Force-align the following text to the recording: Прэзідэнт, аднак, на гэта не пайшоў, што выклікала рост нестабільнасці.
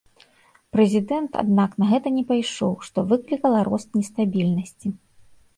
Прэзідэнт, 0.75 1.31
аднак, 1.41 1.75
на 1.83 1.91
гэта 1.91 2.13
не 2.17 2.23
пайшоў, 2.31 2.73
што 2.87 3.05
выклікала 3.13 3.59
рост 3.71 3.89
нестабільнасці. 3.99 4.87